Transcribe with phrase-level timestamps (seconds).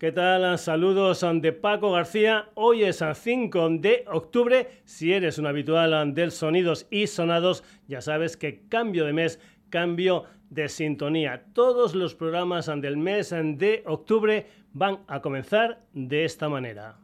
[0.00, 0.56] ¿Qué tal?
[0.58, 2.48] Saludos de Paco García.
[2.54, 4.80] Hoy es a 5 de octubre.
[4.86, 10.24] Si eres un habitual del Sonidos y Sonados, ya sabes que cambio de mes, cambio
[10.48, 11.44] de sintonía.
[11.52, 16.96] Todos los programas del mes de octubre van a comenzar de esta manera.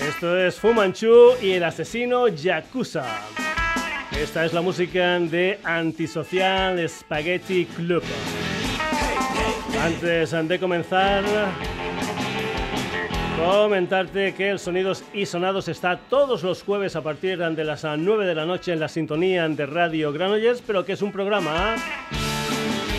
[0.00, 3.43] Esto es Fu Manchu y el asesino Yakuza.
[4.18, 8.02] Esta es la música de Antisocial Spaghetti Club.
[9.82, 11.24] Antes de comenzar,
[13.36, 18.24] comentarte que el Sonidos y Sonados está todos los jueves a partir de las 9
[18.24, 21.76] de la noche en la sintonía de Radio Granollers, pero que es un programa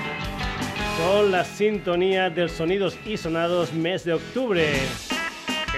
[0.98, 4.72] con la sintonía del Sonidos y Sonados mes de octubre.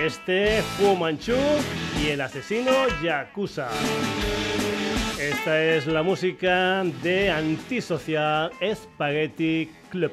[0.01, 1.37] Este Fu Manchu
[2.03, 2.71] y el asesino
[3.03, 3.69] Yakuza.
[5.19, 10.13] Esta es la música de Antisocial Spaghetti Club.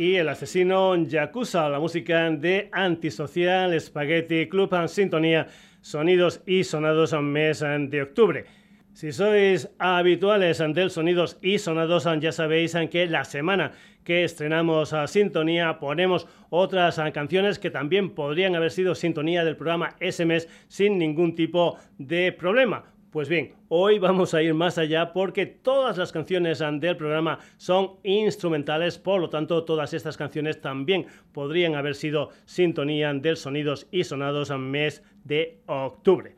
[0.00, 5.46] Y el asesino Yakuza, la música de Antisocial Spaghetti Club en Sintonía,
[5.82, 8.46] sonidos y sonados en mes de octubre.
[8.94, 13.72] Si sois habituales del Sonidos y Sonados, ya sabéis que la semana
[14.02, 19.96] que estrenamos a Sintonía ponemos otras canciones que también podrían haber sido sintonía del programa
[20.00, 22.84] SMS sin ningún tipo de problema.
[23.10, 27.96] Pues bien, hoy vamos a ir más allá porque todas las canciones del programa son
[28.04, 34.04] instrumentales, por lo tanto todas estas canciones también podrían haber sido sintonía del Sonidos y
[34.04, 36.36] Sonados en mes de octubre.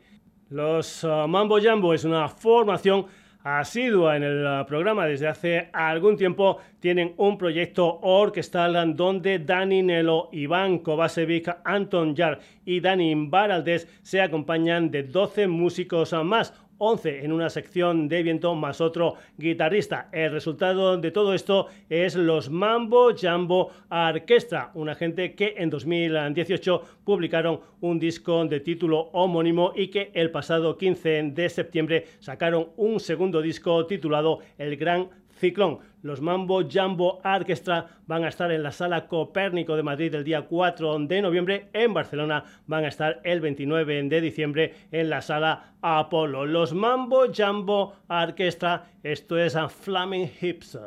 [0.49, 3.05] Los uh, Mambo Jambo es una formación
[3.43, 9.83] asidua en el uh, programa desde hace algún tiempo, tienen un proyecto orquestal donde Dani
[9.83, 16.53] Nelo, Iván Kovacevic, Anton Jar y Dani Baraldés se acompañan de 12 músicos más.
[16.85, 20.09] 11 en una sección de viento más otro guitarrista.
[20.11, 26.81] El resultado de todo esto es los Mambo Jambo Orquestra, una gente que en 2018
[27.05, 32.99] publicaron un disco de título homónimo y que el pasado 15 de septiembre sacaron un
[32.99, 35.09] segundo disco titulado El Gran
[35.43, 35.79] Ciclón.
[36.03, 40.43] Los Mambo Jumbo Orchestra van a estar en la Sala Copérnico de Madrid el día
[40.43, 41.67] 4 de noviembre.
[41.73, 46.45] En Barcelona van a estar el 29 de diciembre en la Sala Apolo.
[46.45, 50.79] Los Mambo Jumbo Orchestra, esto es a Flaming Hips.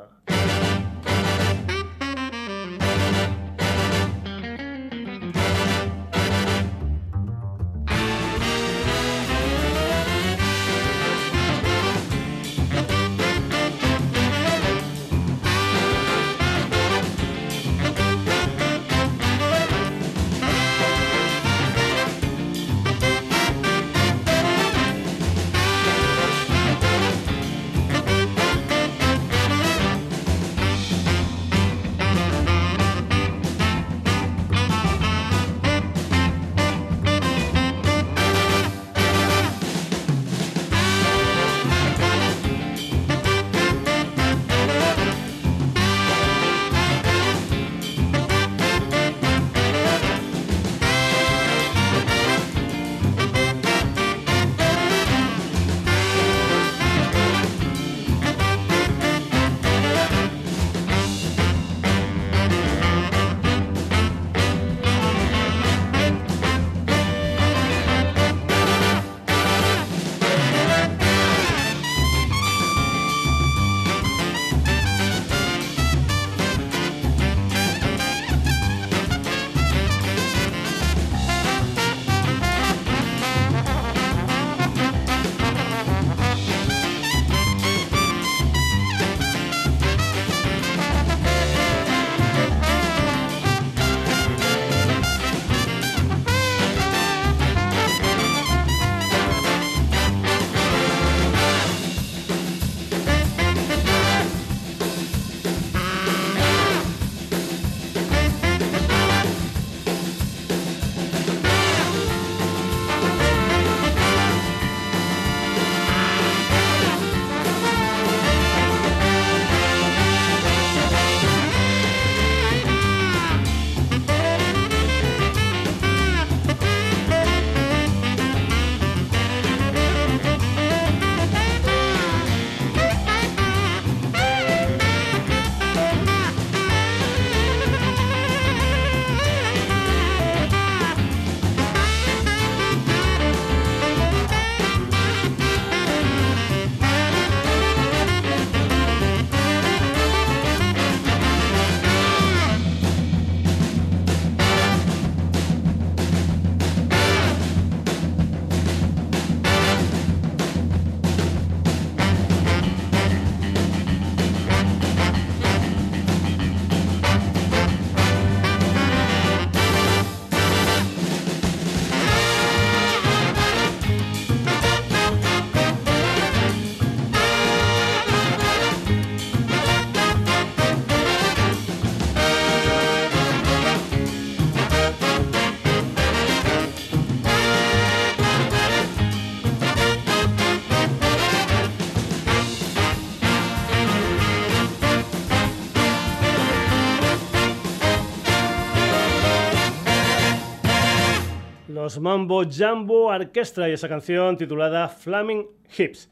[201.99, 206.11] Mambo Jumbo Orchestra y esa canción titulada Flaming Hips.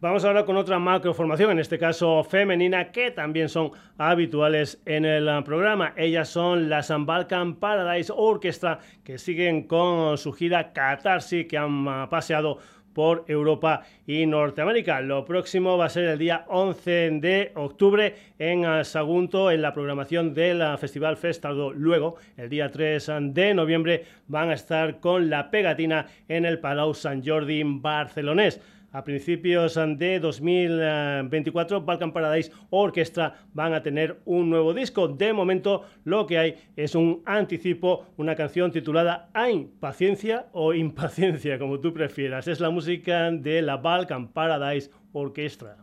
[0.00, 5.44] Vamos ahora con otra macroformación, en este caso femenina, que también son habituales en el
[5.44, 5.94] programa.
[5.96, 12.58] Ellas son las Balkan Paradise Orchestra, que siguen con su gira Catarsis, que han paseado
[12.94, 15.00] por Europa y Norteamérica.
[15.00, 20.34] Lo próximo va a ser el día 11 de octubre en Sagunto, en la programación
[20.34, 21.72] del Festival Festado.
[21.72, 26.94] Luego, el día 3 de noviembre, van a estar con la pegatina en el Palau
[26.94, 28.60] Sant Jordi barcelonés.
[28.92, 35.08] A principios de 2024, Balkan Paradise Orchestra van a tener un nuevo disco.
[35.08, 41.58] De momento, lo que hay es un anticipo, una canción titulada Ein, paciencia o impaciencia,
[41.58, 42.48] como tú prefieras.
[42.48, 45.78] Es la música de la Balkan Paradise Orchestra.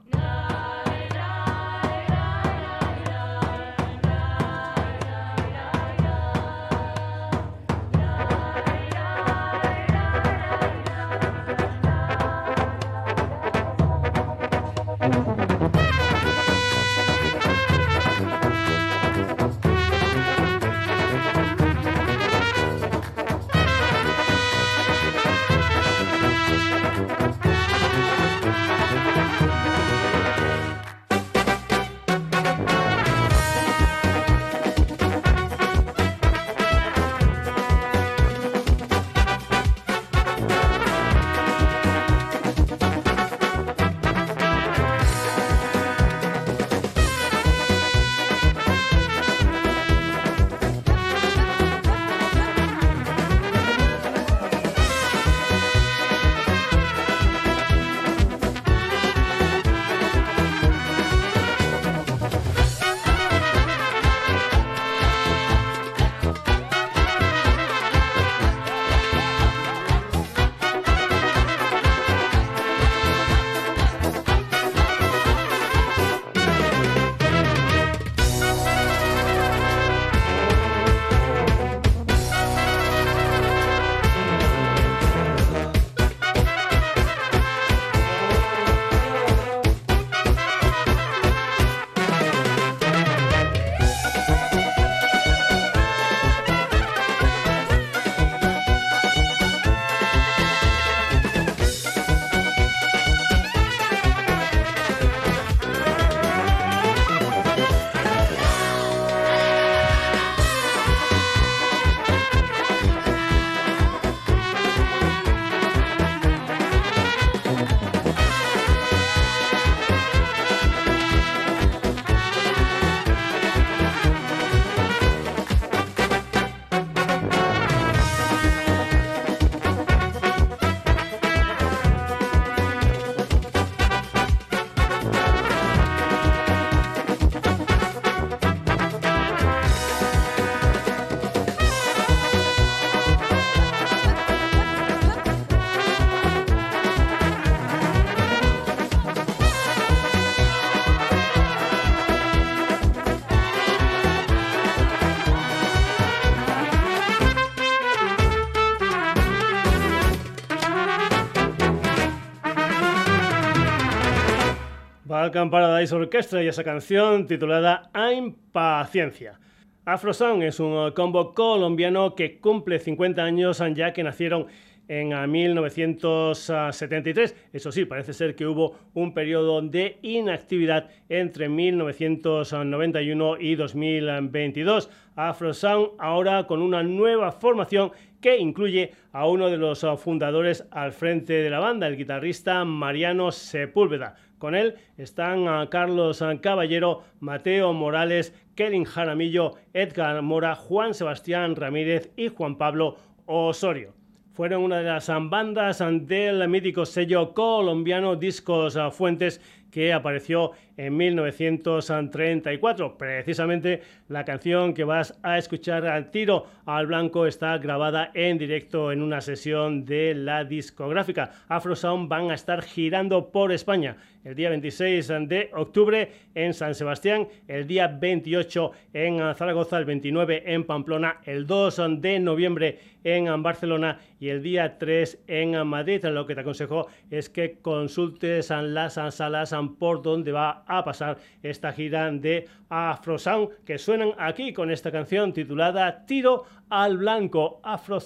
[165.20, 169.38] Falcon Paradise Orchestra y esa canción titulada A Impaciencia.
[169.84, 174.48] Afrosound es un combo colombiano que cumple 50 años ya que nacieron
[174.88, 177.36] en 1973.
[177.52, 184.90] Eso sí, parece ser que hubo un periodo de inactividad entre 1991 y 2022.
[185.18, 191.34] Afrosound ahora con una nueva formación que incluye a uno de los fundadores al frente
[191.34, 194.16] de la banda, el guitarrista Mariano Sepúlveda.
[194.40, 202.30] Con él están Carlos Caballero, Mateo Morales, Kevin Jaramillo, Edgar Mora, Juan Sebastián Ramírez y
[202.30, 204.00] Juan Pablo Osorio
[204.40, 212.98] fueron una de las bandas del mítico sello colombiano Discos Fuentes que apareció en 1934.
[212.98, 218.94] Precisamente la canción que vas a escuchar al tiro al blanco está grabada en directo
[218.94, 221.32] en una sesión de la discográfica.
[221.50, 226.76] Afro Sound van a estar girando por España el día 26 de octubre en San
[226.76, 233.42] Sebastián, el día 28 en Zaragoza, el 29 en Pamplona, el 2 de noviembre en
[233.42, 236.04] Barcelona y el día 3 en Madrid.
[236.06, 241.72] Lo que te aconsejo es que consultes las salas por donde va a pasar esta
[241.72, 248.00] gira de Afro Sound que suenan aquí con esta canción titulada Tiro al Blanco Afro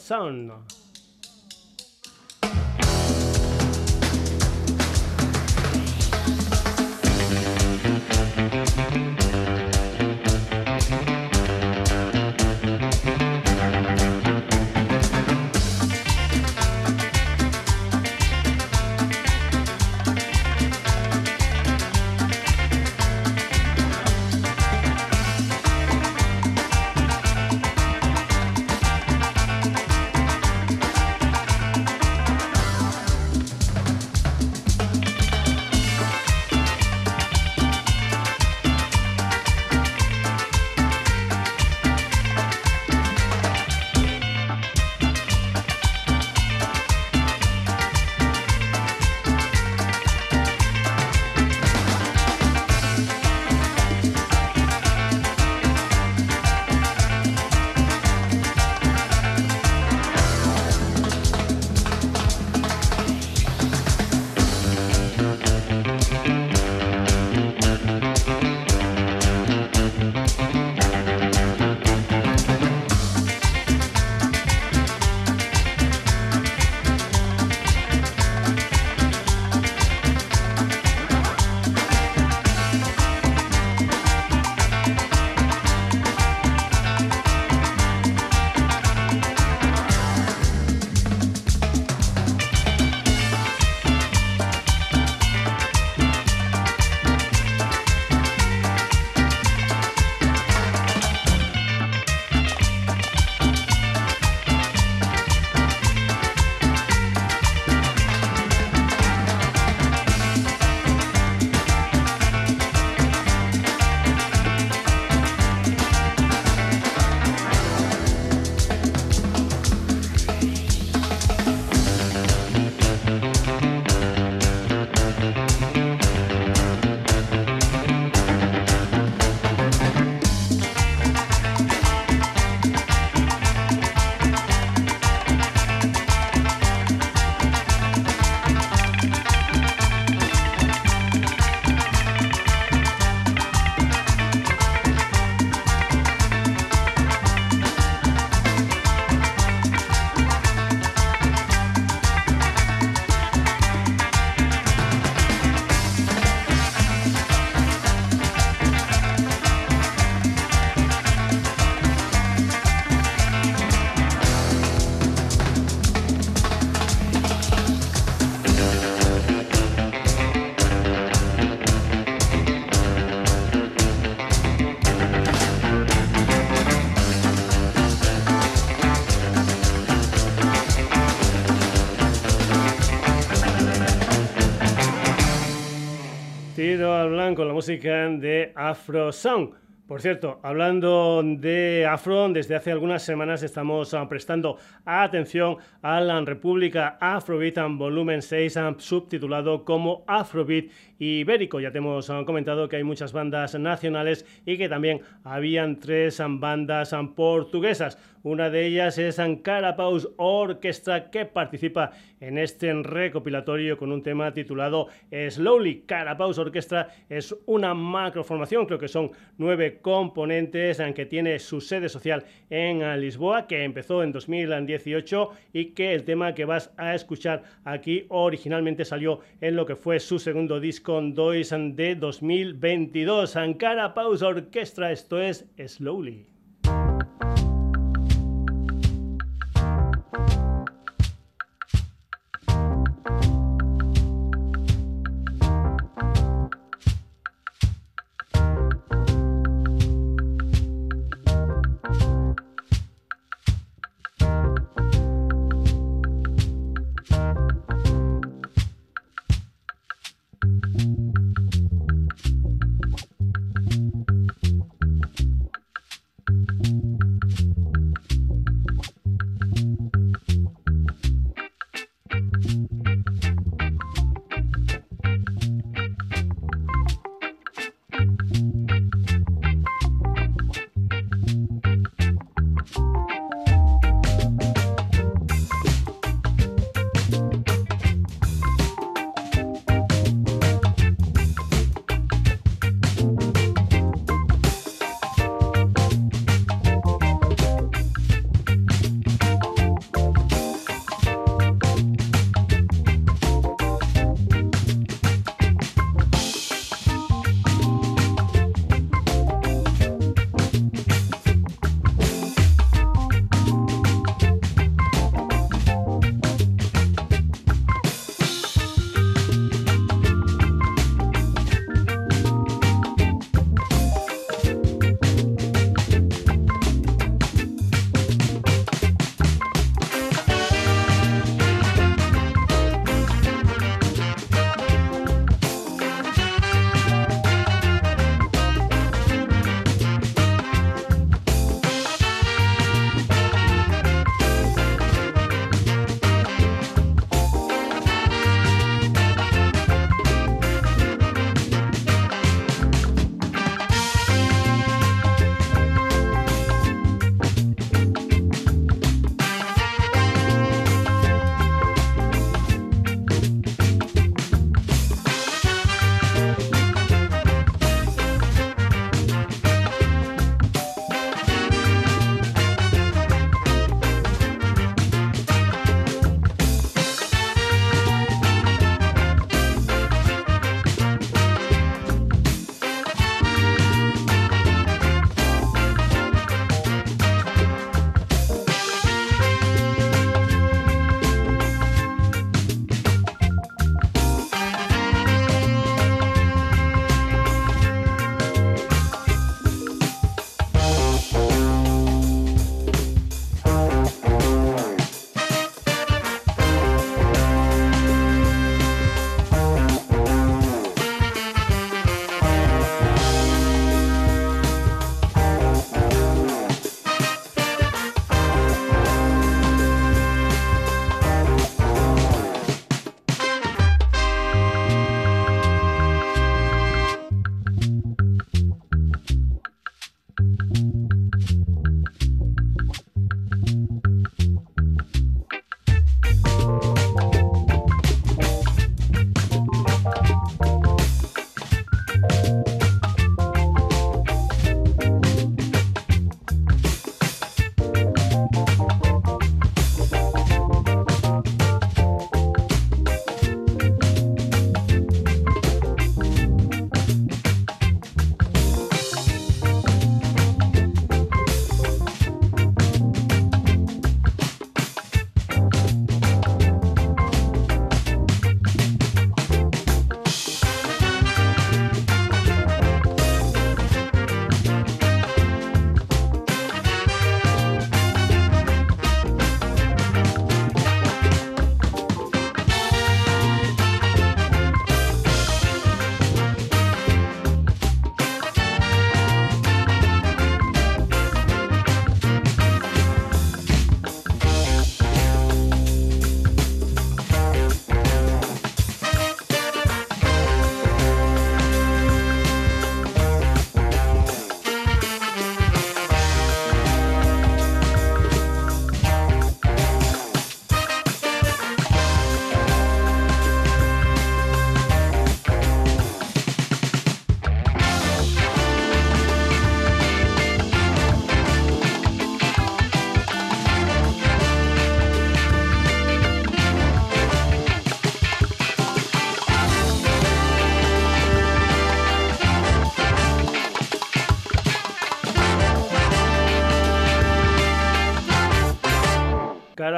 [187.53, 189.53] música de Afro Sound.
[189.87, 196.19] Por cierto, hablando de Afro, desde hace algunas semanas estamos ah, prestando atención a la
[196.21, 200.71] República Afrobeat Volumen 6, ah, subtitulado como Afrobeat
[201.03, 201.59] Ibérico.
[201.59, 206.21] Ya te hemos ah, comentado que hay muchas bandas nacionales y que también habían tres
[206.25, 207.97] bandas portuguesas.
[208.23, 214.87] Una de ellas es Carapaus Orchestra, que participa en este recopilatorio con un tema titulado
[215.11, 215.81] Slowly.
[215.85, 222.23] Carapaus Orchestra es una macroformación, creo que son nueve componentes, que tiene su sede social
[222.49, 228.05] en Lisboa, que empezó en 2018 y que el tema que vas a escuchar aquí
[228.07, 233.35] originalmente salió en lo que fue su segundo disco Dois de 2022.
[233.57, 236.32] Carapaus Orchestra, esto es Slowly.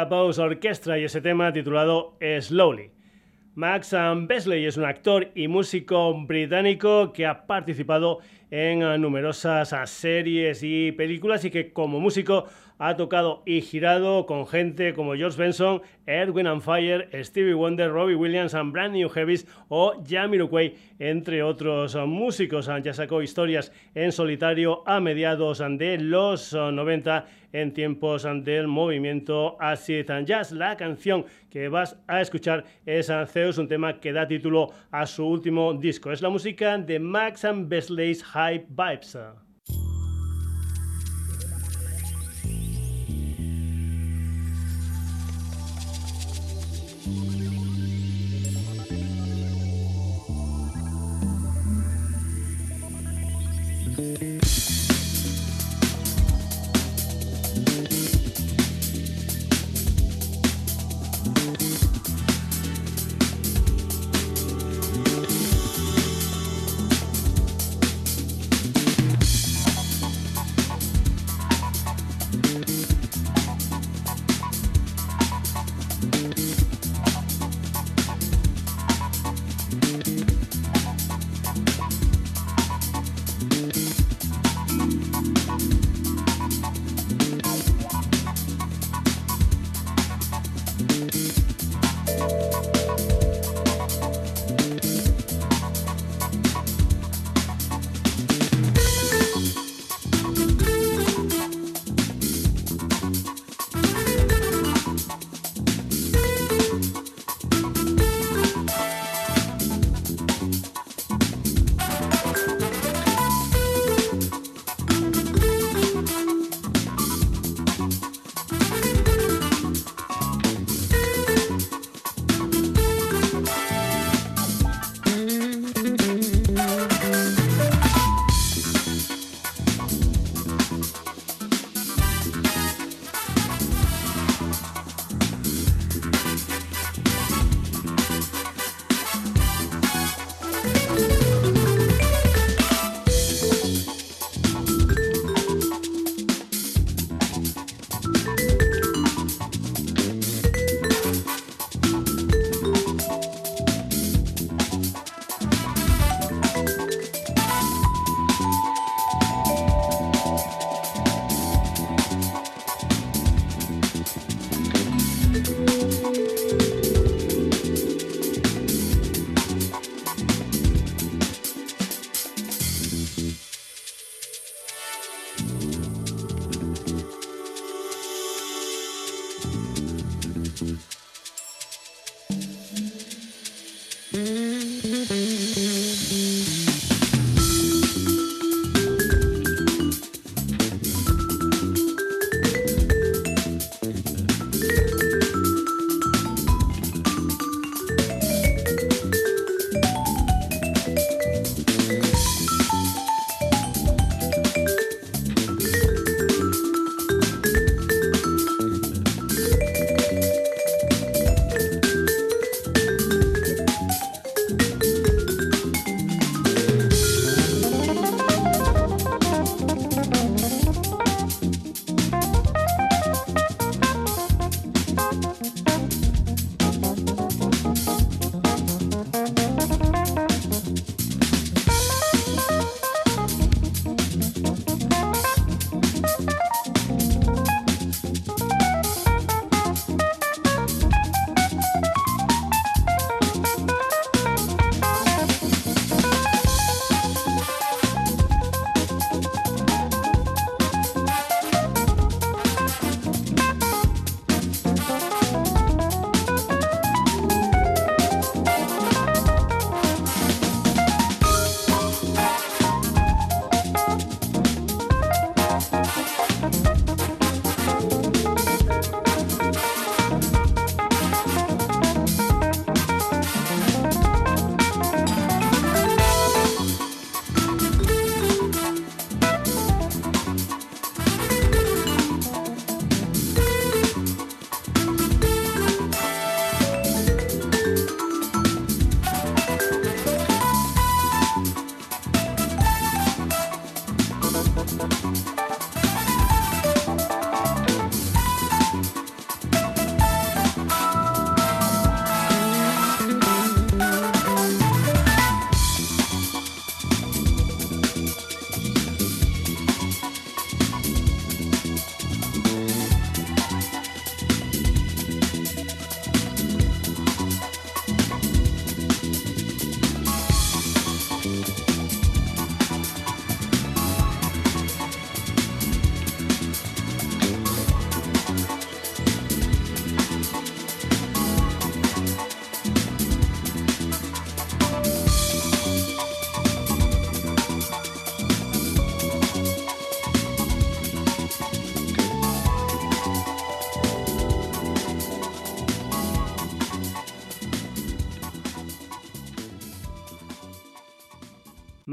[0.06, 2.92] Carapaus Orchestra y ese tema titulado Slowly.
[3.56, 3.96] Max
[4.28, 8.20] Besley es un actor y músico británico que ha participado
[8.52, 12.46] en numerosas series y películas y que como músico
[12.78, 18.16] ha tocado y girado con gente como George Benson, Edwin and Fire, Stevie Wonder, Robbie
[18.16, 22.70] Williams, and Brand New Heavies o Jamiroquai, entre otros músicos.
[22.84, 30.12] Ya sacó historias en solitario a mediados de los 90 en tiempos del movimiento Acid
[30.26, 30.52] Jazz.
[30.52, 35.26] La canción que vas a escuchar es Zeus, un tema que da título a su
[35.26, 36.12] último disco.
[36.12, 39.45] Es la música de Max and Besley's High Vibes.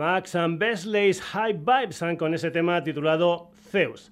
[0.02, 4.10] Max and Besley's High Vibes con ese tema titulado Zeus.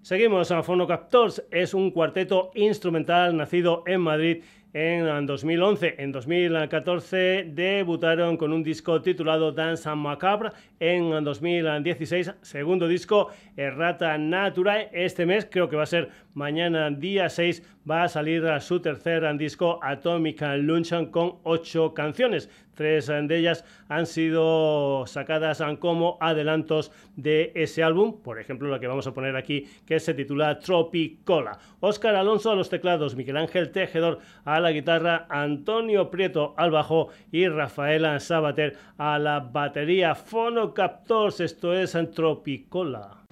[0.00, 5.96] Seguimos a Phonocaptors, es un cuarteto instrumental nacido en Madrid en 2011.
[5.98, 10.50] En 2014 debutaron con un disco titulado Dance and Macabre.
[10.80, 14.88] En 2016, segundo disco, Errata Naturae.
[14.92, 19.36] Este mes, creo que va a ser mañana día 6, va a salir su tercer
[19.36, 22.48] disco Atomic Luncheon con ocho canciones.
[22.78, 28.86] Tres de ellas han sido sacadas como adelantos de ese álbum, por ejemplo la que
[28.86, 31.58] vamos a poner aquí que se titula Tropicola.
[31.80, 37.08] Oscar Alonso a los teclados, Miguel Ángel Tejedor a la guitarra, Antonio Prieto al bajo
[37.32, 40.14] y Rafaela Sabater a la batería.
[40.14, 43.24] Fonocaptors, esto es Tropicola.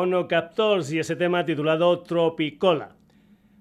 [0.00, 2.96] Phonocaptors y ese tema titulado Tropicola.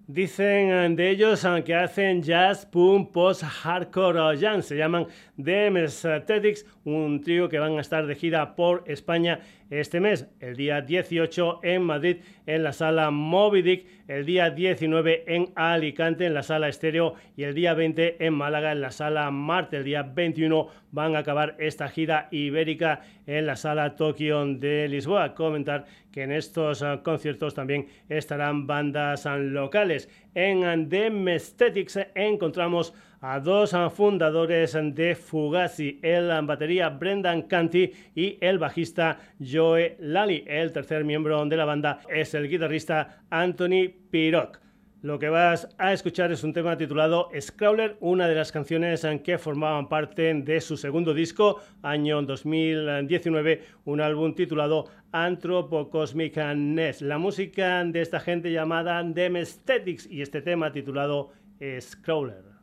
[0.08, 4.66] Dicen eh, de ellos que hacen jazz, punk, post, hardcore o jazz.
[4.66, 10.00] Se llaman The Aesthetics, un trío que van a estar de gira por España este
[10.00, 15.50] mes, el día 18 en Madrid en la sala Moby Dick, el día 19 en
[15.56, 19.78] Alicante en la sala Estéreo y el día 20 en Málaga en la sala Marte.
[19.78, 25.36] El día 21 van a acabar esta gira ibérica en la sala Tokio de Lisboa.
[25.36, 30.10] Comentar que en estos ah, conciertos también estarán bandas ah, locales.
[30.34, 38.60] En The Aesthetics encontramos a dos fundadores de Fugazi, el batería Brendan Canty y el
[38.60, 40.44] bajista Joe Lally.
[40.48, 44.60] El tercer miembro de la banda es el guitarrista Anthony Piroc.
[45.02, 49.38] Lo que vas a escuchar es un tema titulado Scrawler, una de las canciones que
[49.38, 57.02] formaban parte de su segundo disco, año 2019, un álbum titulado Anthropocosmic Ness.
[57.02, 61.32] La música de esta gente llamada Dem Aesthetics y este tema titulado
[61.80, 62.59] Scrawler.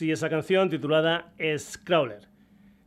[0.00, 2.26] Y esa canción titulada Scrawler.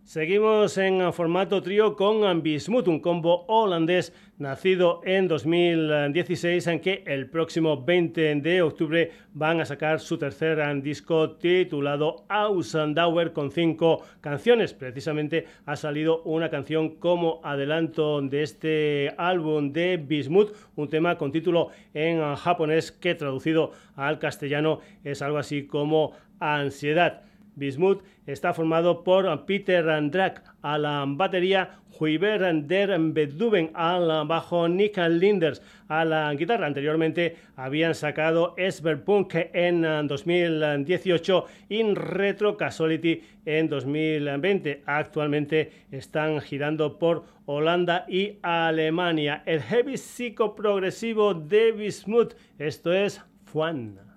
[0.04, 7.30] Seguimos en formato trío con Bismuth, un combo holandés nacido en 2016, en que el
[7.30, 14.74] próximo 20 de octubre van a sacar su tercer disco titulado Ausandauer con cinco canciones.
[14.74, 21.32] Precisamente ha salido una canción como adelanto de este álbum de Bismuth, un tema con
[21.32, 27.24] título en japonés que traducido al castellano es algo así como Ansiedad.
[27.60, 34.98] Bismuth está formado por Peter Andrak a la batería, Huiber der Beduben al bajo, Nick
[34.98, 36.68] Linders a la guitarra.
[36.68, 44.84] Anteriormente habían sacado Esberpunk en 2018 y Retro Casuality en 2020.
[44.86, 49.44] Actualmente están girando por Holanda y Alemania.
[49.46, 53.22] El heavy psicoprogresivo de Bismuth, esto es
[53.52, 54.09] Juan.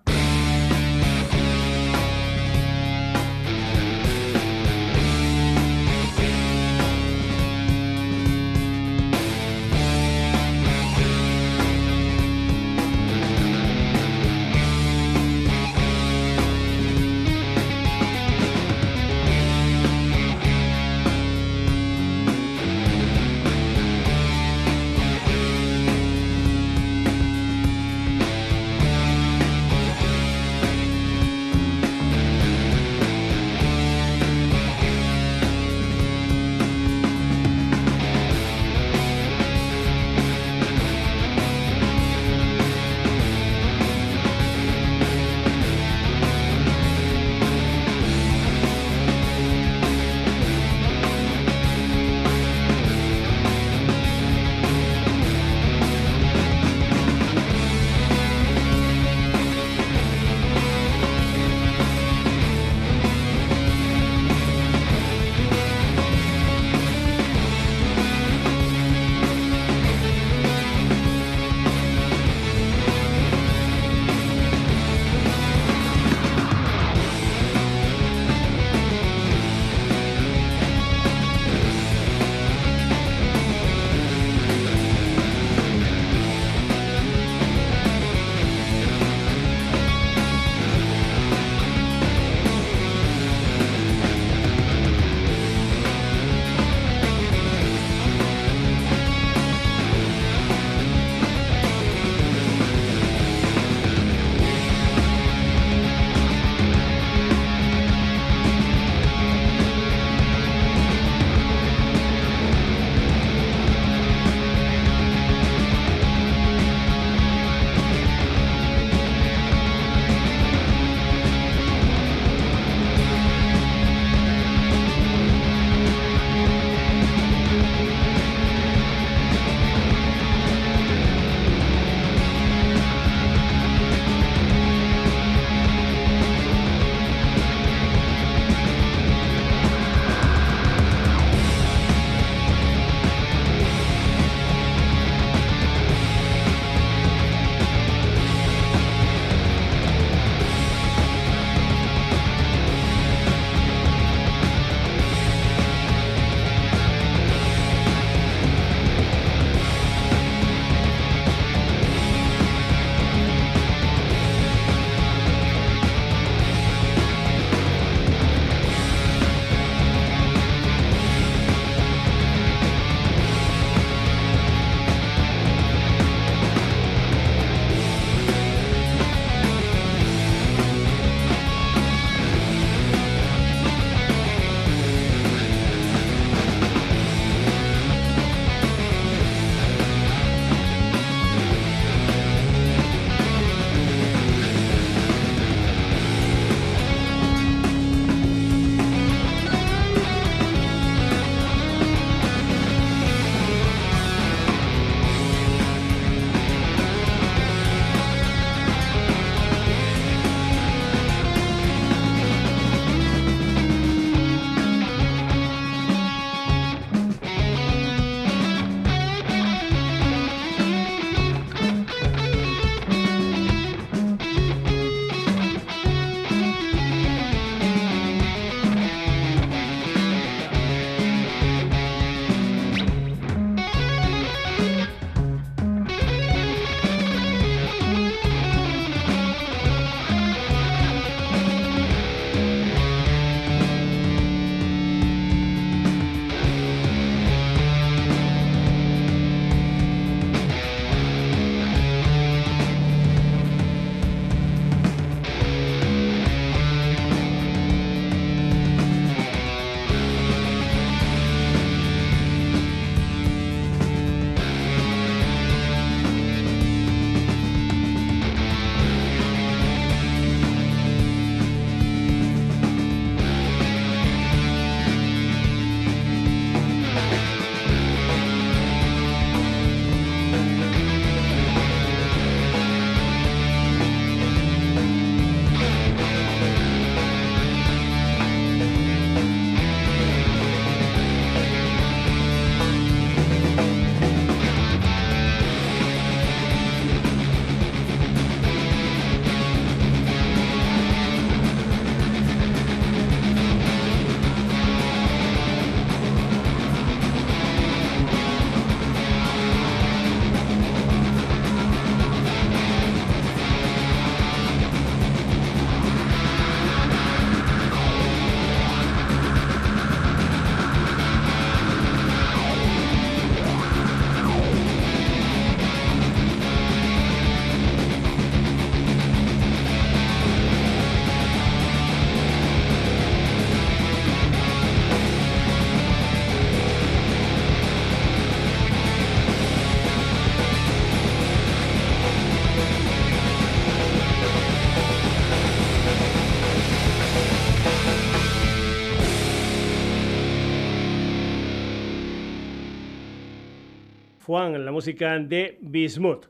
[354.33, 356.25] Juan, la música de Bismuth.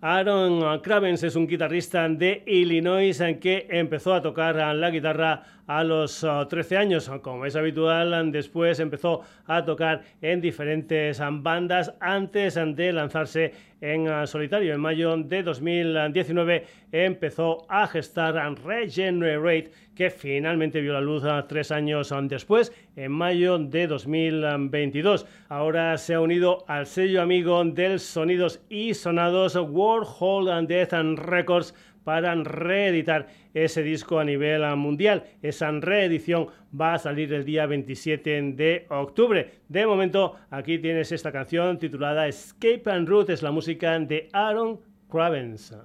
[0.00, 6.26] Aaron Cravens es un guitarrista de Illinois que empezó a tocar la guitarra a los
[6.48, 7.10] 13 uh, años.
[7.22, 14.26] Como es habitual, después empezó a tocar en diferentes bandas antes de lanzarse en uh,
[14.26, 14.74] solitario.
[14.74, 22.12] En mayo de 2019 empezó a gestar Regenerate, que finalmente vio la luz tres años
[22.22, 25.26] después, en mayo de 2022.
[25.48, 30.92] Ahora se ha unido al sello amigo del Sonidos y Sonados World Hold and Death
[31.18, 31.74] Records
[32.08, 35.24] para reeditar ese disco a nivel mundial.
[35.42, 39.60] Esa reedición va a salir el día 27 de octubre.
[39.68, 44.80] De momento, aquí tienes esta canción titulada Escape and Route, es la música de Aaron
[45.10, 45.76] Cravens.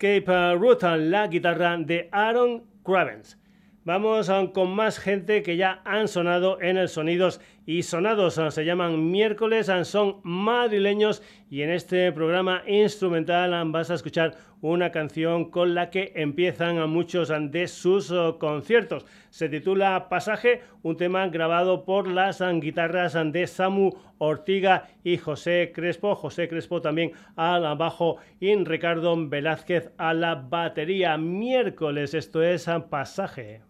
[0.00, 3.36] Escape Route, la guitarra de Aaron Cravens.
[3.82, 8.38] Vamos ah, con más gente que ya han sonado en el Sonidos y Sonados.
[8.38, 14.36] Ah, se llaman miércoles, ah, son madrileños y en este programa instrumental vas a escuchar
[14.62, 19.04] una canción con la que empiezan a muchos de sus conciertos.
[19.28, 26.14] Se titula Pasaje, un tema grabado por las guitarras de Samu Ortiga y José Crespo.
[26.14, 31.18] José Crespo también al bajo y Ricardo Velázquez a la batería.
[31.18, 33.67] Miércoles, esto es Pasaje.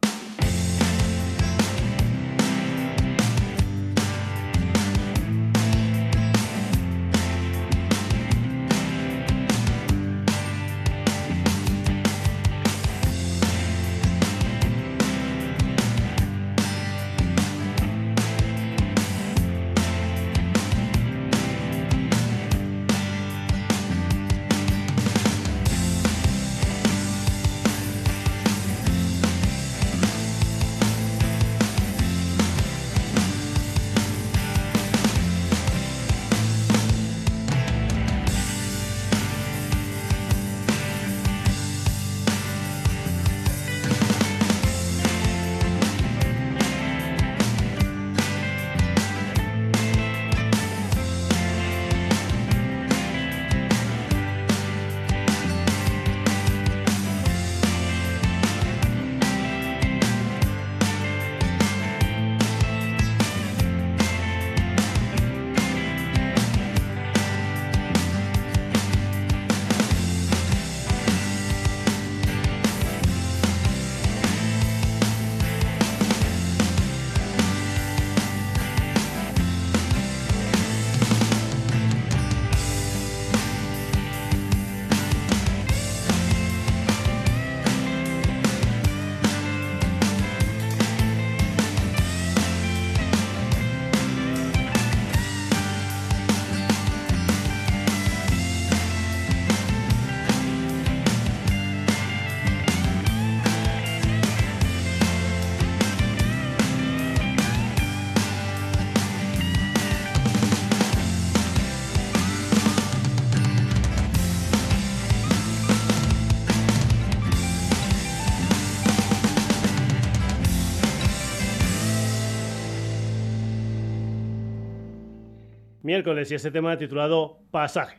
[125.88, 127.96] Miércoles y este tema titulado Pasaje.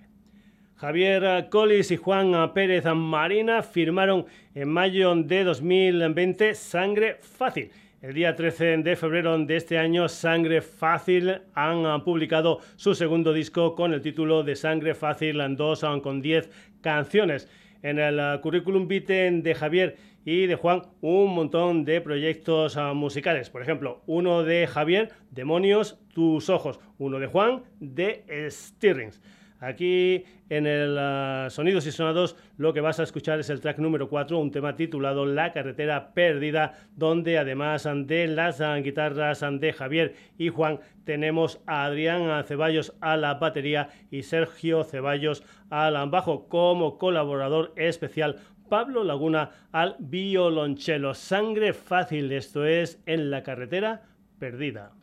[0.75, 7.71] Javier Collis y Juan Pérez Marina firmaron en mayo de 2020 Sangre Fácil.
[8.03, 13.73] El día 13 de febrero de este año, Sangre Fácil han publicado su segundo disco
[13.73, 16.47] con el título de Sangre Fácil 2 con 10
[16.81, 17.49] canciones.
[17.81, 23.49] En el currículum vitae de Javier y de Juan un montón de proyectos ah, musicales.
[23.49, 26.79] Por ejemplo, uno de Javier, Demonios, tus ojos.
[26.97, 29.21] Uno de Juan, de Stirrings.
[29.61, 33.79] Aquí en el ah, Sonidos y Sonados lo que vas a escuchar es el track
[33.79, 39.73] número 4, un tema titulado La carretera perdida, donde además de las ah, guitarras de
[39.73, 46.47] Javier y Juan tenemos a Adrián Ceballos a la batería y Sergio Ceballos al bajo
[46.47, 48.37] como colaborador especial
[48.69, 51.13] Pablo Laguna al violonchelo.
[51.13, 54.03] Sangre fácil, esto es en la carretera
[54.39, 54.93] perdida.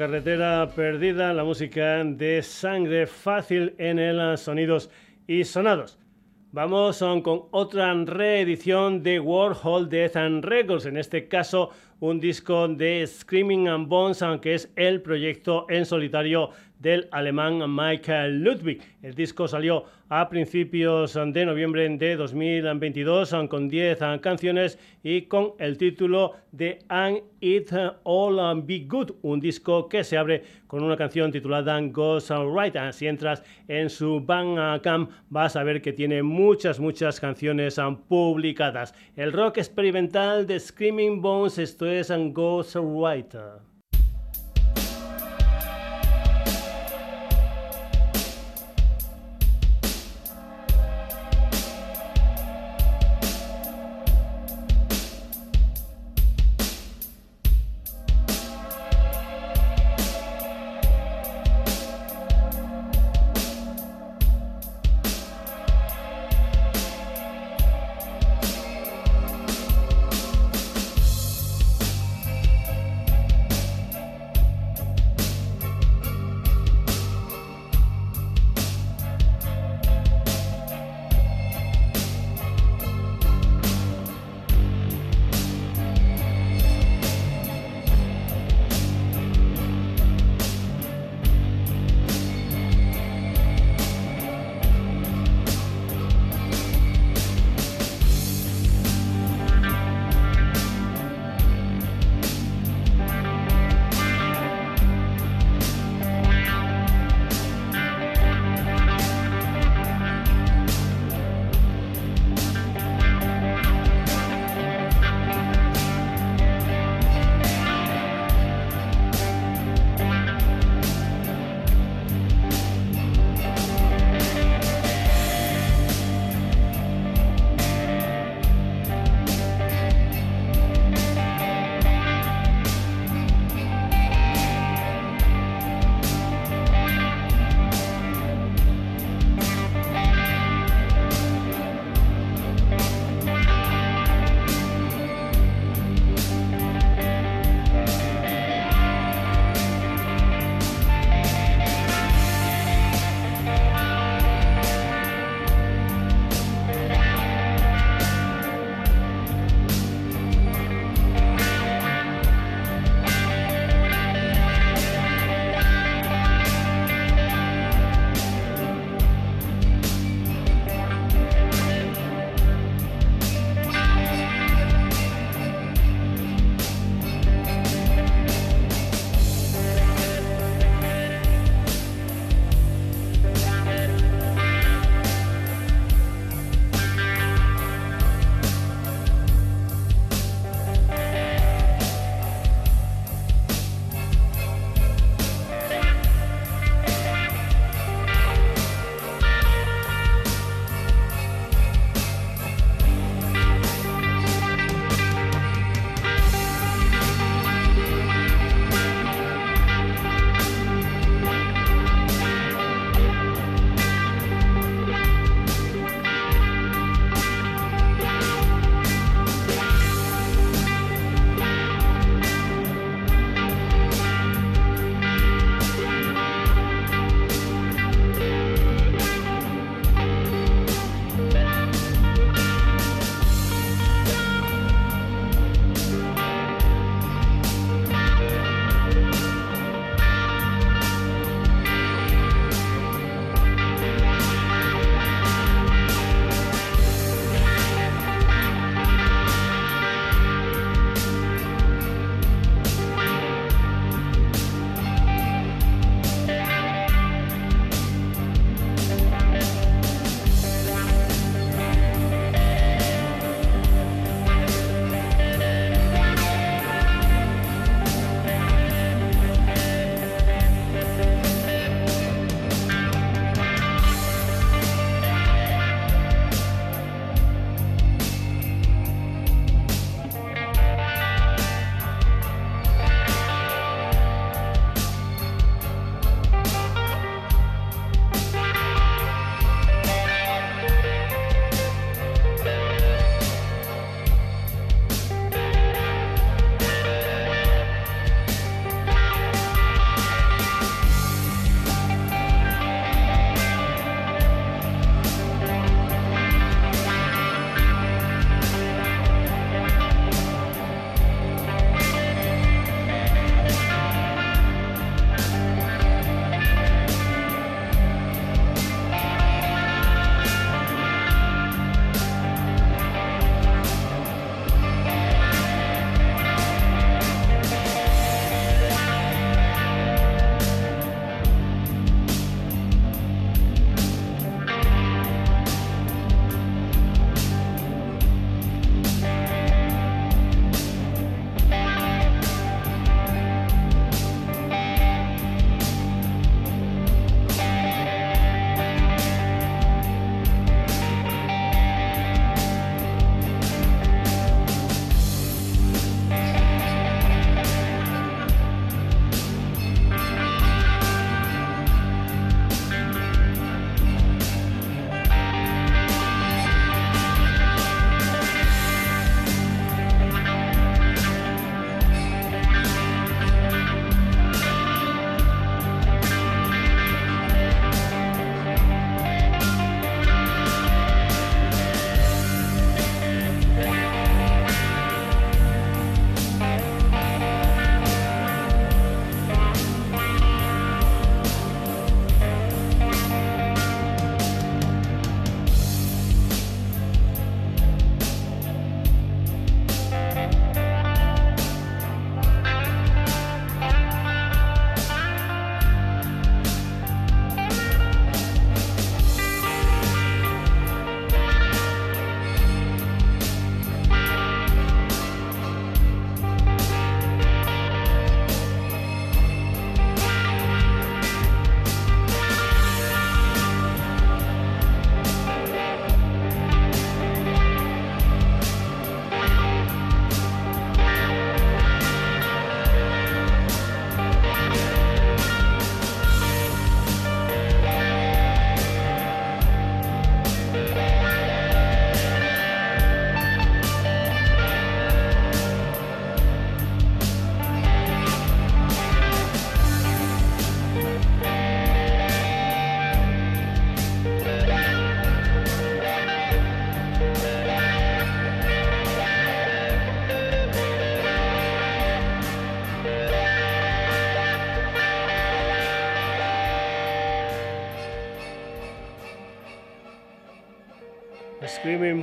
[0.00, 4.88] Carretera perdida, la música de sangre fácil en el sonidos
[5.26, 5.98] y sonados.
[6.52, 11.68] Vamos con otra reedición de Warhol Death and Records, en este caso
[12.00, 18.42] un disco de Screaming and Bones, aunque es el proyecto en solitario del alemán Michael
[18.42, 18.80] Ludwig.
[19.02, 25.76] El disco salió a principios de noviembre de 2022 con 10 canciones y con el
[25.76, 27.70] título de And It
[28.02, 32.76] All Be Good, un disco que se abre con una canción titulada Goes Right.
[32.92, 37.78] Si entras en su Bandcamp vas a ver que tiene muchas, muchas canciones
[38.08, 38.94] publicadas.
[39.16, 43.34] El rock experimental de Screaming Bones, esto es Goes Right.
[43.34, 43.69] Screaming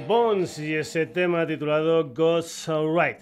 [0.07, 3.19] Bones y ese tema titulado God's Alright.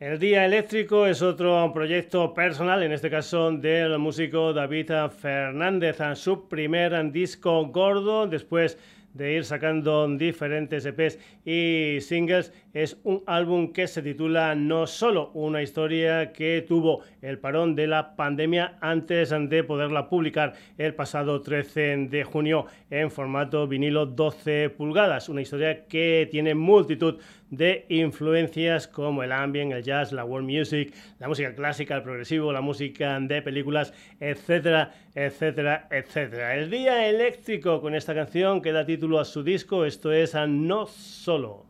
[0.00, 6.48] El Día Eléctrico es otro proyecto personal, en este caso del músico David Fernández, su
[6.48, 8.76] primer disco gordo después
[9.14, 12.52] de ir sacando diferentes EPs y singles
[12.82, 17.88] es un álbum que se titula No Solo, una historia que tuvo el parón de
[17.88, 24.70] la pandemia antes de poderla publicar el pasado 13 de junio en formato vinilo 12
[24.70, 27.18] pulgadas, una historia que tiene multitud
[27.50, 32.52] de influencias como el ambient, el jazz, la world music, la música clásica, el progresivo,
[32.52, 36.54] la música de películas, etcétera, etcétera, etcétera.
[36.54, 40.46] El día eléctrico con esta canción que da título a su disco, esto es a
[40.46, 41.68] No Solo.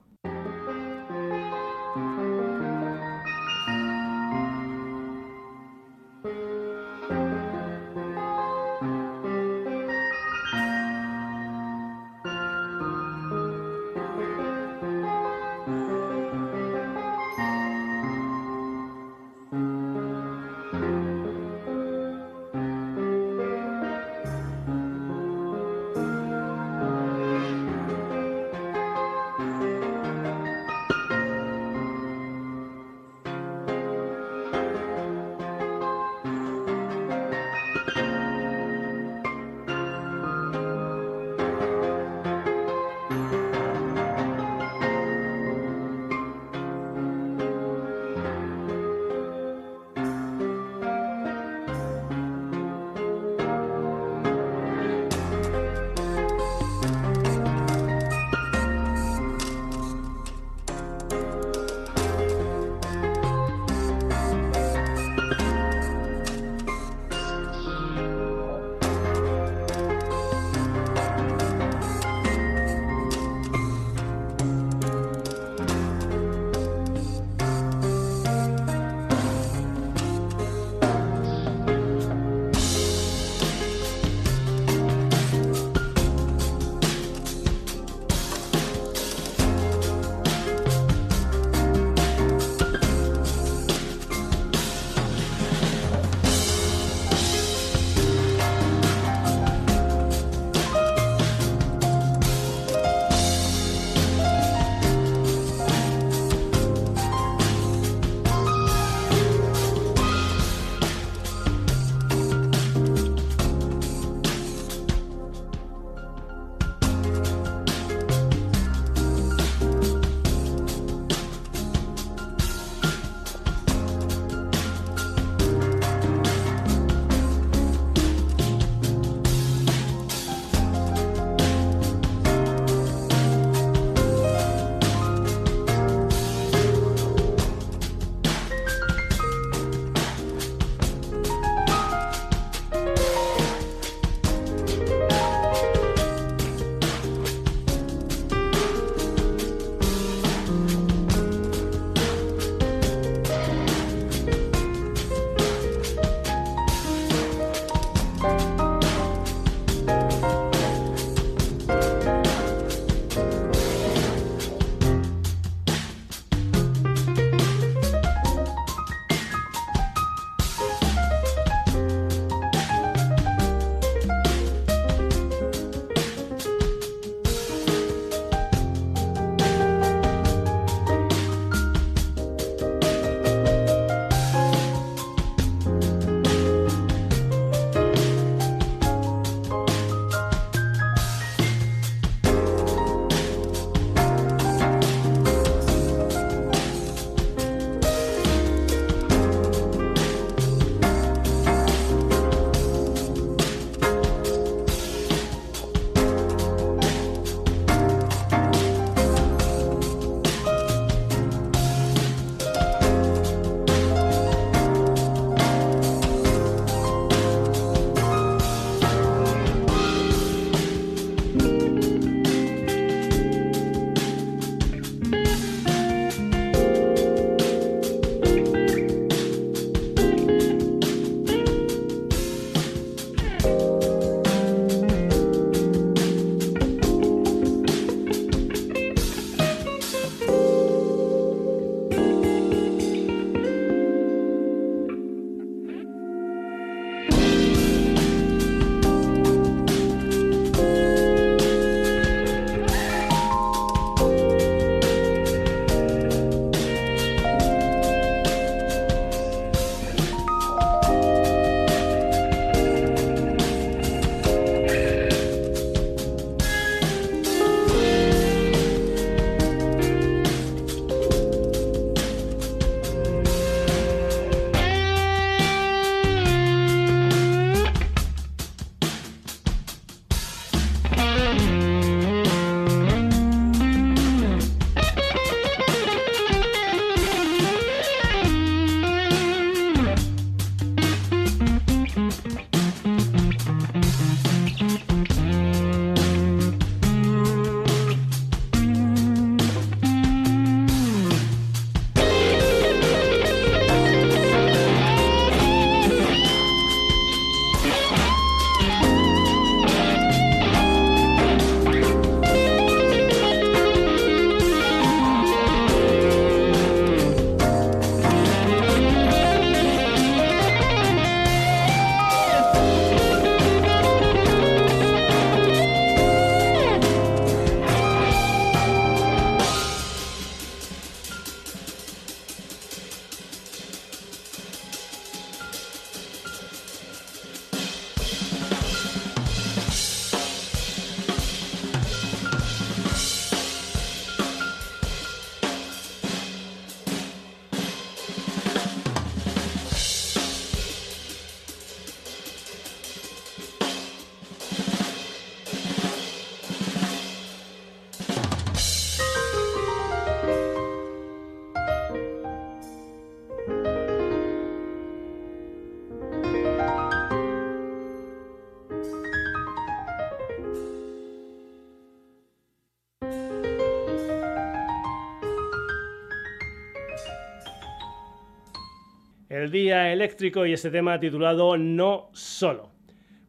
[379.43, 382.70] El día eléctrico y ese tema titulado No Solo.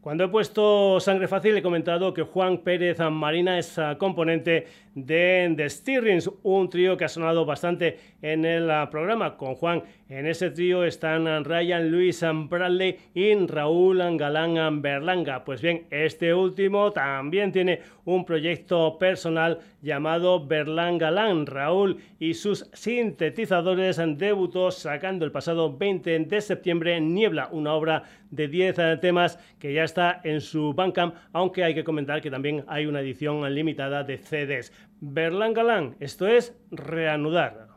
[0.02, 4.66] Cuando he puesto Sangre Fácil he comentado que Juan Pérez Marina es componente
[4.96, 9.38] de The Stirrings, un trío que ha sonado bastante en el ah, programa.
[9.38, 15.46] Con Juan en ese trío están Ryan Luis Bradley y Raúl Galán Berlanga.
[15.46, 21.46] Pues bien, este último también tiene un proyecto personal llamado Berlanga Galán.
[21.46, 28.48] Raúl y sus sintetizadores debutó sacando el pasado 20 de septiembre Niebla, una obra de
[28.48, 32.64] 10 ah, temas que ya está en su Bandcamp, aunque hay que comentar que también
[32.68, 34.74] hay una edición limitada de CDs.
[35.00, 37.70] Berlán Galán, esto es reanudar.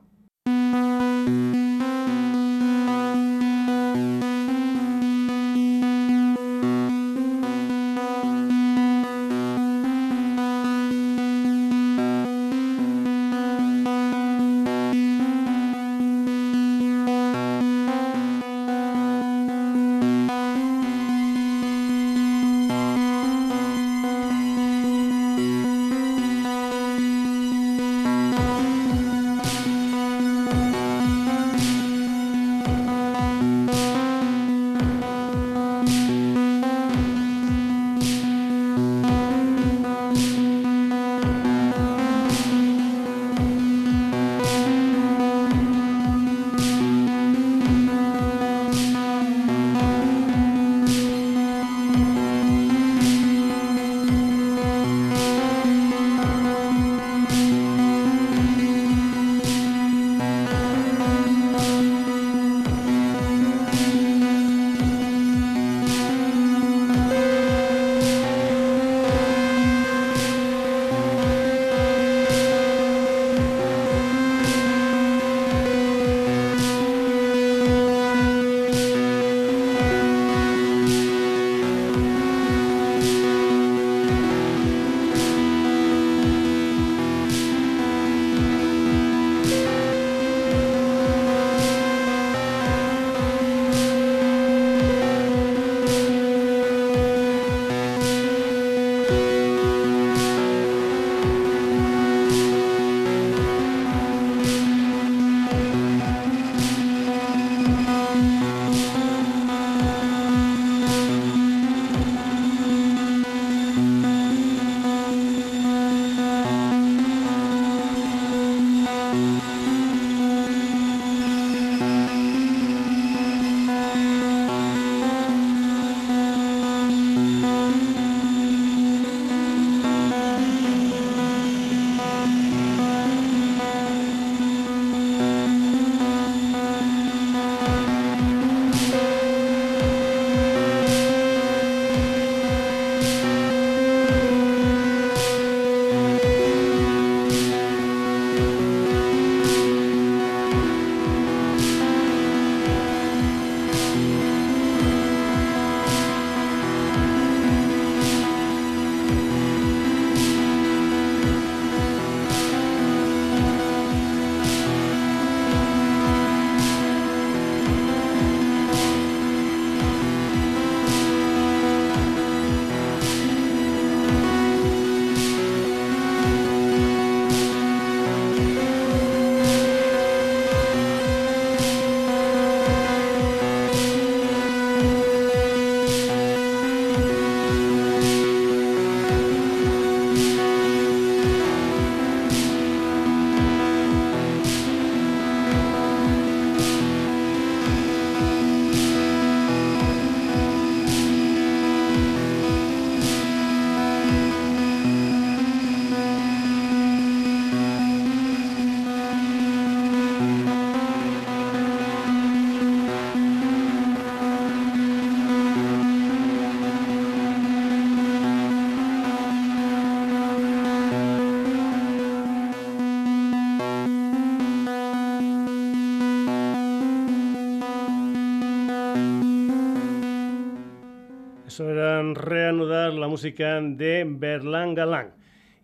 [233.22, 235.14] De Berlán Galán.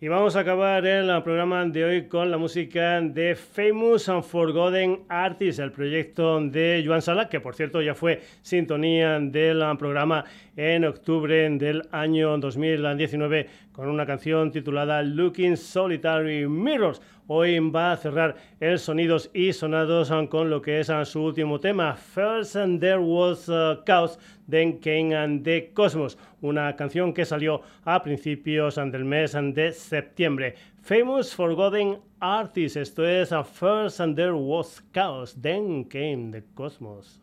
[0.01, 4.98] Y vamos a acabar el programa de hoy con la música de Famous and Forgotten
[5.29, 10.25] El proyecto de Joan Sala, que por cierto ya fue sintonía del programa
[10.57, 17.03] en octubre del año 2019 con una canción titulada Looking Solitary Mirrors.
[17.27, 21.95] Hoy va a cerrar el Sonidos y Sonados con lo que es su último tema,
[21.95, 24.19] First and There Was a Chaos,
[24.49, 30.55] Then Came and the Cosmos, una canción que salió a principios del mes de septiembre.
[30.89, 37.20] Famous Forgotten Artist, esto es First and There Was Chaos, Then Came the Cosmos.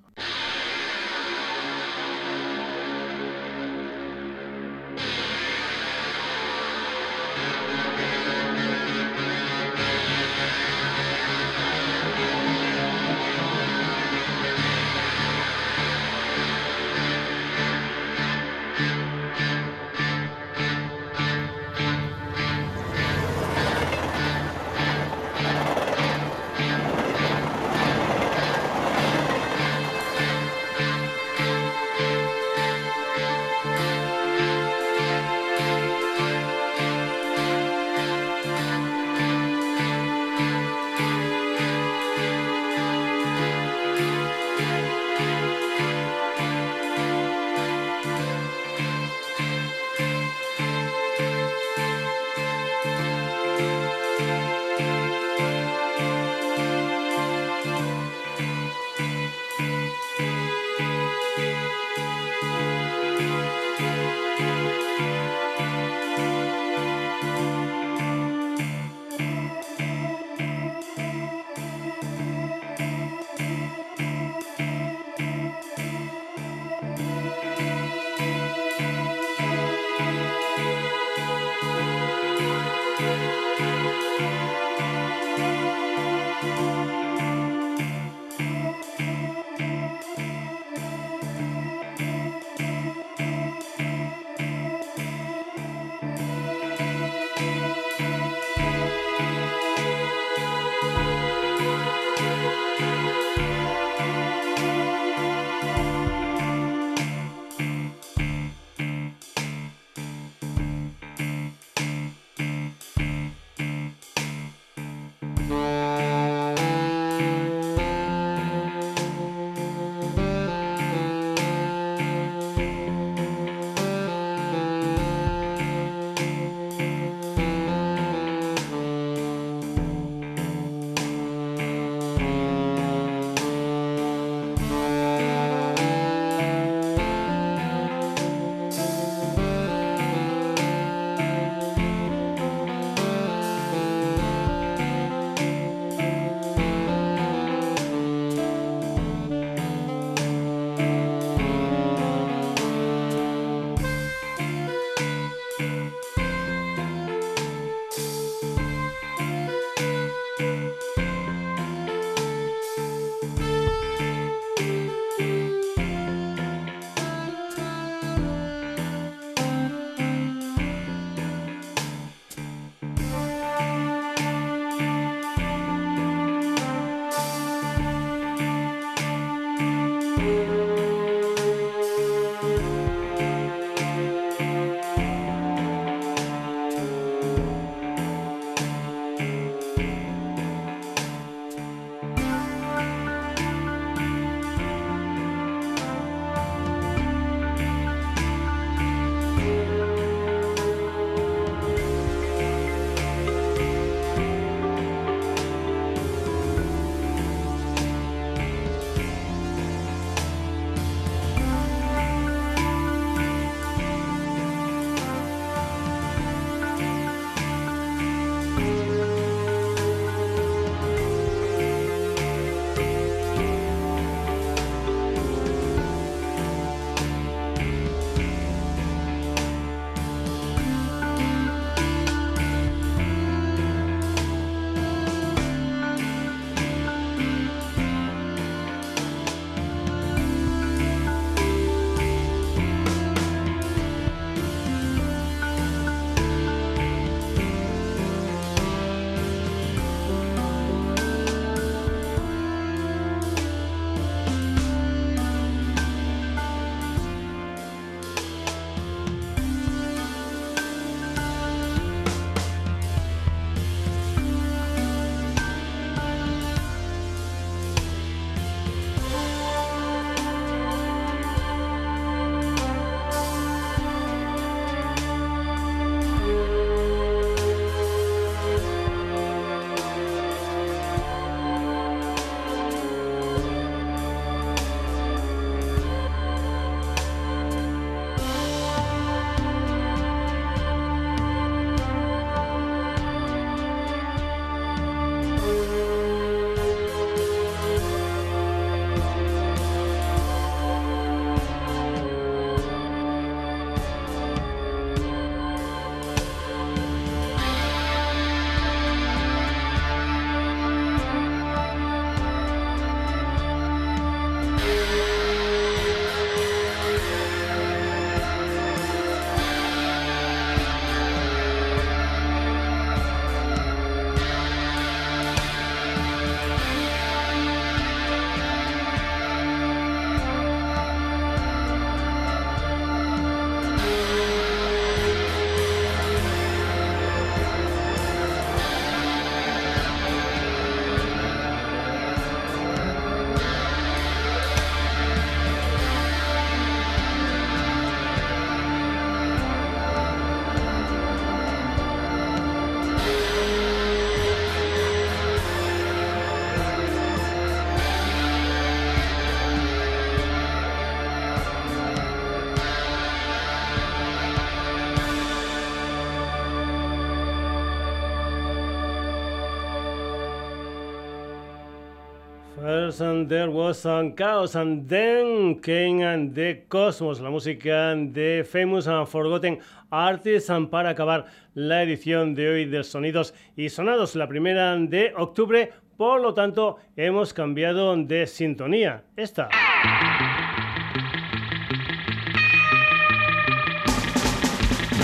[372.95, 378.87] First and there was some chaos and then came the cosmos, la música de Famous
[378.87, 379.59] and Forgotten
[379.91, 385.73] Artists para acabar la edición de hoy de Sonidos y Sonados, la primera de octubre,
[385.97, 389.03] por lo tanto hemos cambiado de sintonía.
[389.17, 389.49] Esta.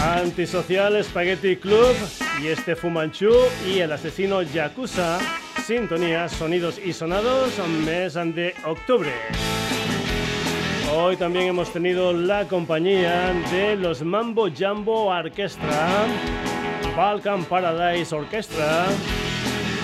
[0.01, 1.93] Antisocial Spaghetti Club
[2.41, 3.33] y este Fumanchu
[3.67, 5.19] y el asesino Yakuza
[5.65, 7.53] sintonía Sonidos y Sonados,
[7.85, 9.11] mes de octubre.
[10.93, 16.05] Hoy también hemos tenido la compañía de los Mambo Jumbo Orchestra,
[16.95, 18.87] Balkan Paradise Orchestra,